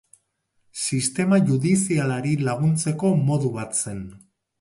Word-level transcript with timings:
Sistema 0.83 1.37
judizialari 1.49 2.31
laguntzeko 2.47 3.13
modu 3.29 3.53
bat 3.59 3.79
zen. 3.83 4.01